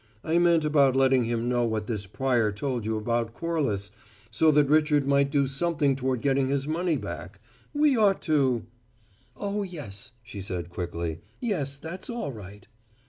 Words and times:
"I 0.23 0.39
meant 0.39 0.65
about 0.65 0.95
letting 0.95 1.25
him 1.25 1.47
know 1.47 1.63
what 1.63 1.85
this 1.85 2.07
Pryor 2.07 2.51
told 2.51 2.87
you 2.87 2.97
about 2.97 3.35
Corliss, 3.35 3.91
so 4.31 4.49
that 4.49 4.65
Richard 4.67 5.07
might 5.07 5.29
do 5.29 5.45
something 5.45 5.95
toward 5.95 6.21
getting 6.23 6.47
his 6.47 6.67
money 6.67 6.97
back. 6.97 7.39
We 7.71 7.95
ought 7.95 8.19
to" 8.23 8.65
"Oh, 9.37 9.61
yes," 9.61 10.13
she 10.23 10.41
said 10.41 10.69
quickly. 10.69 11.19
"Yes, 11.39 11.77
that's 11.77 12.09
all 12.09 12.31
right." 12.31 12.67